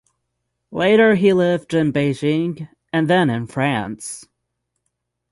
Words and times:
Later 0.71 1.13
he 1.13 1.31
lived 1.31 1.75
in 1.75 1.93
Beijing 1.93 2.67
and 2.91 3.07
then 3.07 3.29
in 3.29 3.45
France. 3.45 4.25